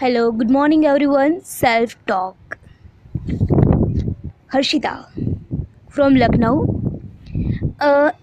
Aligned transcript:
Hello 0.00 0.30
good 0.30 0.50
morning 0.50 0.84
everyone 0.84 1.38
self 1.44 1.96
talk 2.06 2.54
Harshita 4.54 4.90
from 5.94 6.16
Lucknow 6.16 6.64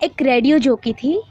एक 0.03 0.21
radio 0.21 0.57
jockey 0.59 0.93
थी। 0.93 1.21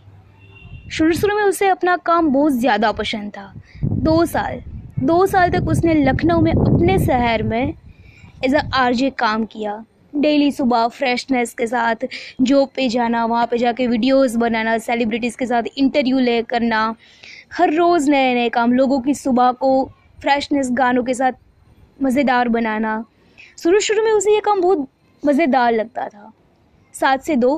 शुरू 0.93 1.13
शुरू 1.13 1.37
में 1.37 1.43
उसे 1.43 1.69
अपना 1.69 1.97
काम 2.07 2.33
बहुत 2.33 2.53
ज़्यादा 2.53 2.91
पसंद 2.93 3.31
था। 3.31 3.53
दो 3.85 4.25
साल। 4.27 4.61
दो 5.01 5.25
साल 5.27 5.51
तक 5.51 5.69
उसने 5.69 5.95
लखनऊ 5.95 6.41
में 6.41 6.53
अपने 6.53 6.99
शहर 7.07 7.43
में 7.43 7.75
एज 8.45 8.55
अ 8.55 8.67
आरजे 8.75 9.11
काम 9.19 9.45
किया। 9.47 9.85
डेली 10.15 10.53
सुबह 10.53 10.87
फ्रेशनेस 10.89 11.55
के 11.55 11.67
साथ 11.67 12.07
जॉब 12.41 12.69
पे 12.77 12.89
जाना, 12.89 13.25
वहाँ 13.25 13.47
पे 13.47 13.59
जाके 13.59 13.87
वीडियोस 13.87 14.37
बनाना 14.37 14.79
सेलिब्रिटीज़ 14.81 15.39
के 15.39 15.47
साथ 15.47 15.63
इंटरव्यू 15.77 16.19
ले 16.19 16.43
करना। 16.45 16.85
हर 17.59 17.75
रोज़ 17.75 18.11
नए 18.11 18.35
नए 18.35 18.49
काम, 18.49 18.73
लोगों 18.73 19.01
की 19.01 19.15
सुबह 19.15 19.53
को 19.55 19.91
फ्रेशनेस 20.23 20.69
गानों 20.73 21.03
के 21.05 21.15
साथ 21.15 21.33
मज़ेदार 22.03 22.49
बनाना। 22.49 23.05
शुरू 23.59 23.81
शुरू 23.81 24.05
में 24.05 24.11
उसे 24.13 24.35
ये 24.35 24.41
काम 24.41 24.61
बहुत 24.61 24.89
मज़ेदार 25.23 25.73
लगता 25.73 26.09
था। 26.09 26.33
सात 26.95 27.23
से 27.23 27.37
दो, 27.37 27.55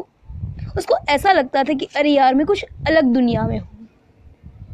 उसको 0.77 0.97
ऐसा 1.09 1.33
लगता 1.33 1.63
था 1.65 1.73
कि 1.73 1.89
अरे 1.97 2.11
यार, 2.11 2.35
मैं 2.35 2.47
कुछ 2.47 2.65
अलग 2.89 3.13
दुनिया 3.15 3.47
में 3.47 3.59
हूँ। 3.59 3.89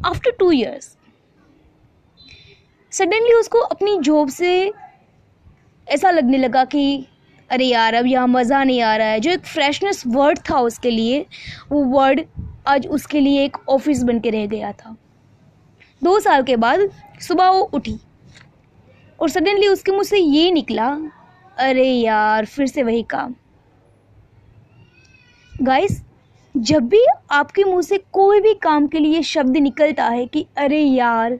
आफ्टर 0.06 0.30
टू 0.38 0.50
ईयर्स 0.52 0.96
सडनली 2.92 3.34
उसको 3.34 3.58
अपनी 3.60 3.96
जॉब 3.98 4.28
से 4.30 4.50
ऐसा 5.86 6.10
लगने 6.10 6.38
लगा 6.38 6.64
कि 6.64 7.06
अरे 7.50 7.64
यार, 7.64 7.94
अब 7.94 8.06
यहाँ 8.06 8.26
मज़ा 8.28 8.62
नहीं 8.64 8.80
आ 8.82 8.94
रहा 8.96 9.08
है। 9.08 9.20
जो 9.20 9.30
एक 9.30 9.44
फ्रेशनेस 9.44 10.02
वर्ड 10.06 10.38
था 10.50 10.58
उसके 10.60 10.90
लिए, 10.90 11.24
वो 11.70 11.84
वर्ड 11.90 12.20
आज 12.68 12.86
उसके 12.88 13.20
लिए 13.20 13.44
एक 13.44 13.56
ऑफ़िस 13.68 14.02
बन 14.02 14.20
के 14.20 14.30
रह 14.30 14.46
गया 14.46 14.72
था। 14.72 14.96
दो 16.02 16.18
साल 16.20 16.42
के 16.42 16.56
बाद 16.56 16.88
सुबह 17.20 17.48
वो 17.48 17.60
उठी 17.74 17.98
और 19.18 19.30
सडनली 19.30 19.66
उसके 19.68 19.92
मुँह 19.92 20.02
से 20.02 20.18
ये 20.18 20.50
निकला, 20.50 20.88
अरे 21.56 21.84
यार, 21.84 22.44
फिर 22.44 22.66
से 22.66 22.82
वही 22.82 23.02
काम। 23.10 23.34
गाइस 25.52 26.02
जब 26.54 26.88
भी 26.88 27.04
आपके 27.30 27.64
मुँह 27.64 27.82
से 27.82 27.98
कोई 28.12 28.40
भी 28.40 28.54
काम 28.54 28.86
के 28.86 28.98
लिए 28.98 29.22
शब्द 29.22 29.56
निकलता 29.56 30.04
है 30.04 30.26
कि, 30.26 30.46
अरे 30.58 30.80
यार 30.80 31.38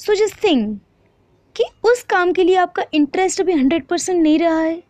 सो 0.00 0.14
जस्ट 0.14 0.42
थिंक 0.44 0.78
कि 1.56 1.64
उस 1.84 2.02
काम 2.02 2.32
के 2.32 2.44
लिए 2.44 2.56
आपका 2.56 2.84
इंटरेस्ट 2.94 3.40
अभी 3.40 3.52
हंड्रेड 3.52 3.86
परसेंट 3.86 4.22
नहीं 4.22 4.38
रहा 4.38 4.60
है। 4.60 4.82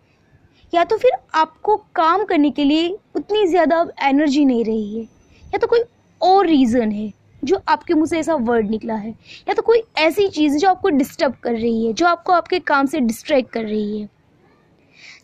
या 0.73 0.85
तो 0.85 0.97
फिर 0.99 1.13
आपको 1.35 1.77
काम 1.95 2.25
करने 2.25 2.51
के 2.51 2.65
लिए 2.65 2.89
उतनी 3.17 3.47
ज़्यादा 3.47 3.87
एनर्जी 4.03 4.45
नहीं 4.45 4.65
रही 4.65 4.99
है। 4.99 5.03
या 5.45 5.59
तो 5.59 5.67
कोई 5.67 5.81
और 6.21 6.47
रीज़न 6.47 6.93
है। 6.93 7.13
जो 7.45 7.63
आपके 7.69 7.95
मुँह 7.95 8.07
से 8.07 8.19
ऐसा 8.19 8.35
वर्ड 8.35 8.71
निकला 8.71 8.95
है। 8.95 9.11
या 9.49 9.55
तो 9.55 9.63
कोई 9.63 9.83
ऐसी 9.99 10.29
चीज़ 10.29 10.57
जो 10.57 10.69
आपको 10.69 10.89
डिस्टर्ब 10.89 11.35
कर 11.35 11.53
रही 11.53 11.87
है, 11.87 11.93
जो 11.93 12.07
आपको 12.07 12.33
आपके 12.33 12.59
काम 12.59 12.87
से 12.87 13.01
डिस्ट्रैक्ट 13.01 13.51
कर 13.51 13.63
रही 13.63 14.01
है। 14.01 14.09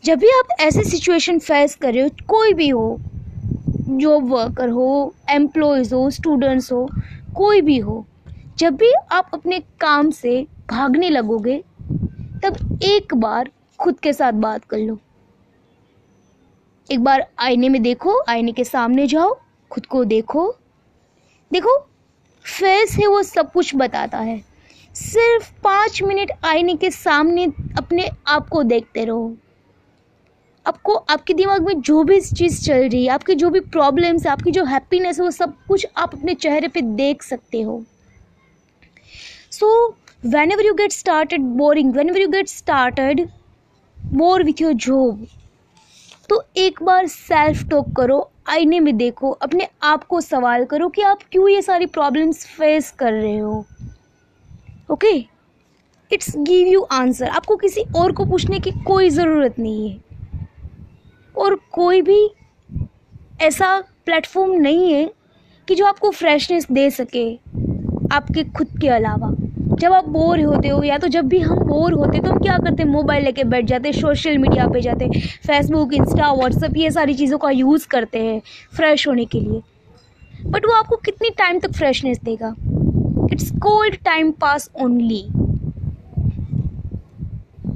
जब 0.05 0.19
भी 0.19 0.29
आप 0.29 0.61
ऐसी 0.61 0.85
सिचुएशन 0.85 1.39
फेस 1.39 1.75
कर 1.75 1.95
रहे 1.95 2.03
हो, 2.03 2.09
कोई 2.29 2.53
भी 2.53 2.69
हो 2.69 2.99
जॉब 3.89 4.29
वर्कर 4.29 4.69
हो 4.69 5.15
एम्प्लॉयज़ 5.31 5.95
हो 5.95 6.11
स्टूडेंट्स 6.11 6.73
हो, 6.73 6.91
कोई 7.37 7.61
भी 7.61 7.79
हो, 7.79 8.07
जब 8.59 8.77
भी 8.77 8.93
आप 9.13 9.31
अपने 9.35 9.61
काम 9.61 10.11
से 10.11 10.47
भागने 10.71 11.11
लगोगे, 11.11 11.65
तब 12.45 12.81
एक 12.83 13.15
बार 13.15 13.51
खुद 13.79 14.01
के 14.01 14.13
साथ 14.13 14.33
बात 14.33 14.65
कर 14.65 14.79
लो। 14.79 14.99
एक 16.93 17.01
बार 17.01 17.27
आईने 17.39 17.69
में 17.69 17.83
देखो, 17.83 18.23
आईने 18.29 18.53
के 18.53 18.65
सामने 18.65 19.07
जाओ, 19.07 19.39
खुद 19.71 19.87
को 19.87 20.05
देखो। 20.05 20.57
देखो 21.53 21.89
फेस 22.47 22.97
है 22.99 23.07
वो 23.07 23.23
सब 23.23 23.53
कुछ 23.53 23.75
बताता 23.77 24.19
है। 24.19 24.39
सिर्फ़ 24.95 25.51
पाँच 25.65 26.03
मिनट 26.03 26.31
आईने 26.45 26.75
के 26.75 26.91
सामने 26.91 27.45
अपने 27.79 28.09
आप 28.27 28.49
को 28.49 28.63
देखते 28.63 29.05
रहो। 29.05 29.37
आपको, 30.67 30.95
आपके 30.95 31.35
दिमाग 31.35 31.67
में 31.67 31.81
जो 31.81 32.03
भी 32.05 32.21
चीज़ 32.21 32.65
चल 32.65 32.89
रही 32.89 33.05
है, 33.05 33.13
आपकी 33.13 33.35
जो 33.35 33.51
भी 33.51 33.61
प्रॉब्लम्स 33.61 34.27
है, 34.27 34.33
आपकी 34.33 34.51
जो 34.51 34.65
हैप्पीनेस 34.65 35.19
है, 35.19 35.25
वो 35.25 35.31
सब 35.31 35.55
कुछ 35.69 35.87
आप 35.97 36.15
अपने 36.15 36.35
चेहरे 36.35 36.69
पे 36.69 36.81
देख 36.81 37.23
सकते 37.23 37.61
हो। 37.61 37.83
So 39.51 39.89
whenever 40.53 40.67
you 40.67 40.75
get 40.75 40.93
started 40.93 41.41
boring 41.59 41.95
whenever 42.09 42.21
you 42.21 42.29
get 42.29 42.49
started 42.49 43.29
bore 43.99 44.43
with 44.45 44.61
your 44.61 44.73
job 44.73 45.27
तो 46.29 46.43
एक 46.57 46.83
बार 46.83 47.07
सेल्फ 47.07 47.69
टॉक 47.69 47.93
करो, 47.97 48.31
आईने 48.49 48.81
में 48.81 48.97
देखो, 48.97 49.31
अपने 49.31 49.69
आप 49.83 50.05
को 50.05 50.21
सवाल 50.21 50.65
करो 50.65 50.89
कि 50.89 51.03
आप 51.03 51.19
क्यों 51.33 51.49
ये 51.49 51.63
सारी 51.63 51.87
प्रॉब्लम्स 51.87 52.47
फेस 52.47 52.91
कर 52.91 53.13
रहे 53.13 53.39
हो? 53.39 53.65
Okay 54.91 55.15
it's 56.13 56.37
give 56.37 56.69
you 56.69 56.81
answer 56.83 57.29
आपको 57.29 57.57
किसी 57.57 57.85
और 57.97 58.13
को 58.13 58.25
पूछने 58.25 58.61
की 58.61 58.71
कोई 58.71 59.11
ज़रूरत 59.11 59.59
नहीं 59.59 59.91
है। 59.91 60.01
और 61.37 61.55
कोई 61.73 62.03
भी 62.03 62.31
ऐसा 63.41 63.81
प्लेटफॉर्म 64.07 64.53
नहीं 64.53 64.93
है 64.93 65.11
कि 65.69 65.75
जो 65.75 65.87
आपको 65.87 66.11
फ्रेशनेस 66.11 66.67
दे 66.73 66.91
सके 66.91 67.35
आपके 68.13 68.45
खुद 68.45 68.79
के 68.81 68.89
अलावा। 68.89 69.35
जब 69.77 69.93
आप 69.93 70.09
बोर 70.09 70.41
होते 70.41 70.69
हो 70.69 70.83
या 70.83 70.99
तो 70.99 71.09
जब 71.09 71.27
भी 71.29 71.39
हम 71.41 71.59
बोर 71.59 71.93
होते 71.93 72.21
तो 72.21 72.31
हम 72.31 72.39
क्या 72.39 72.57
करते 72.59 72.83
हैं? 72.83 72.91
मोबाइल 72.91 73.25
लेके 73.25 73.45
बैठ 73.45 73.65
जाते 73.65 73.89
हैं, 73.89 74.01
सोशल 74.01 74.39
मीडिया 74.39 74.67
पे 74.67 74.81
जाते 74.81 75.05
हैं 75.05 75.21
फेसबुक 75.47 75.93
इंस्टा 75.95 76.33
व्हाट्सअप 76.33 76.77
ये 76.77 76.91
सारी 76.91 77.15
चीज़ों 77.15 77.39
का 77.39 77.51
यूज़ 77.51 77.87
करते 77.89 78.19
हैं 78.19 78.41
फ्रेश 78.77 79.07
होने 79.09 79.25
के 79.25 79.41
लिए। 79.41 79.61
बट 80.47 80.67
वो 80.67 80.73
आपको 80.73 80.97
कितनी 80.97 81.31
टाइम 81.31 81.59
तक 81.59 81.73
फ्रेशनेस 81.73 82.21
देगा? 82.25 82.55
It's 83.33 83.51
cold 83.59 83.97
time 84.05 84.31
pass 84.33 84.71
only 84.83 85.23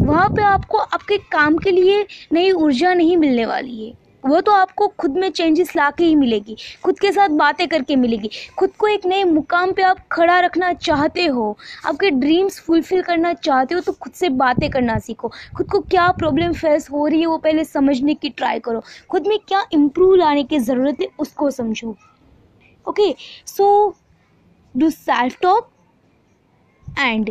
वहाँ 0.01 0.29
पे 0.29 0.43
आपको, 0.43 0.79
आपके 0.79 1.17
काम 1.33 1.57
के 1.59 1.71
लिए 1.71 2.05
नई 2.33 2.51
ऊर्जा 2.51 2.95
नहीं 2.95 3.17
मिलने 3.17 3.45
वाली 3.47 3.87
है। 3.87 3.93
वो 4.25 4.41
तो 4.41 4.53
आपको 4.53 4.87
खुद 4.91 5.17
में 5.17 5.29
चेंजेस 5.31 5.75
ला 5.77 5.91
के 5.91 6.05
ही 6.05 6.15
मिलेगी, 6.17 6.57
खुद 6.85 6.99
के 7.01 7.13
साथ 7.13 7.29
बातें 7.37 7.67
करके 7.69 7.97
मिलेगी। 7.97 8.31
खुद 8.59 8.71
को 8.79 8.87
एक 8.89 9.07
नए 9.07 9.23
मुकाम 9.25 9.73
पे 9.73 9.83
आप 9.83 9.99
खड़ा 10.13 10.39
रखना 10.41 10.73
चाहते 10.75 11.25
हो, 11.27 11.57
आपके 11.87 12.11
ड्रीम्स 12.13 12.61
फुलफिल 12.61 13.03
करना 13.03 13.33
चाहते 13.35 13.75
हो 13.75 13.81
तो 13.81 13.93
खुद 13.93 14.13
से 14.13 14.29
बातें 14.31 14.69
करना 14.71 14.99
सीखो। 14.99 15.31
खुद 15.57 15.71
को 15.71 15.81
क्या 15.81 16.11
प्रॉब्लम 16.13 16.53
फेस 16.53 16.91
हो 16.91 17.07
रही 17.07 17.21
है, 17.21 17.27
वो 17.27 17.39
पहले 17.39 17.65
समझने 17.65 18.15
की 18.15 18.29
ट्राई 18.31 18.59
करो। 18.61 18.83
खुद 19.11 19.27
में 19.27 19.39
क्या 19.39 19.65
इम्प्रूव 19.73 20.15
लाने 20.15 20.43
की 20.45 20.59
ज़रूरत 20.61 21.01
है, 21.01 21.09
उसको 21.19 21.51
समझो। 21.51 21.97
Okay 22.87 23.15
so 23.47 23.95
do 24.75 24.91
self 24.91 25.41
talk 25.43 25.71
and 26.87 27.31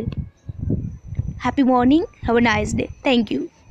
happy 1.44 1.62
morning 1.64 2.04
have 2.24 2.36
a 2.36 2.40
nice 2.42 2.74
day 2.74 2.88
thank 3.06 3.32
you 3.32 3.46